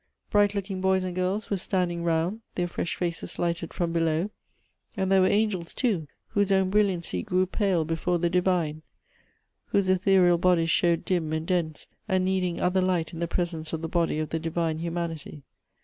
[0.31, 4.31] Bright looking boys and girls were standing round, their fresh faces lighted from below;
[4.97, 8.81] and there were angels too, whose own brilliancy grew pale before the divine,
[9.65, 13.29] whose ethereal 210 Goethe's bodies showed dim and dense, and needing other light in tlie
[13.29, 15.43] presence of the body of the divine humanity.